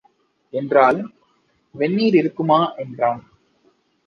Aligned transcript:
என்றாள். 0.53 1.11
"வெந்நீர் 1.71 2.15
இருக்குமா" 2.15 2.73
என்றான். 2.75 3.23